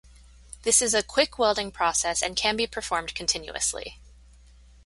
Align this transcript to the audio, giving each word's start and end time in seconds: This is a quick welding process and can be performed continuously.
This 0.63 0.81
is 0.81 0.95
a 0.95 1.03
quick 1.03 1.37
welding 1.37 1.69
process 1.69 2.23
and 2.23 2.35
can 2.35 2.55
be 2.57 2.65
performed 2.65 3.13
continuously. 3.13 3.99